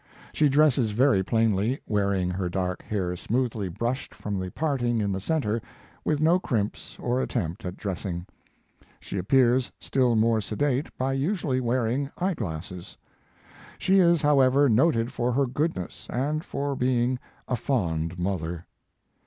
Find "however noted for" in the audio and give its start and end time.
14.23-15.31